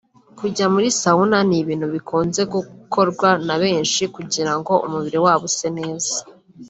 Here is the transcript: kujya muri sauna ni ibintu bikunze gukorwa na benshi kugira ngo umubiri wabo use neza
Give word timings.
kujya 0.39 0.65
muri 0.73 0.87
sauna 1.01 1.37
ni 1.47 1.57
ibintu 1.61 1.87
bikunze 1.93 2.41
gukorwa 2.53 3.29
na 3.47 3.55
benshi 3.63 4.01
kugira 4.15 4.51
ngo 4.59 4.73
umubiri 4.85 5.17
wabo 5.25 5.45
use 5.49 5.67
neza 5.77 6.15